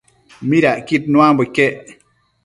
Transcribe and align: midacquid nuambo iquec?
midacquid 0.49 1.03
nuambo 1.11 1.41
iquec? 1.47 1.77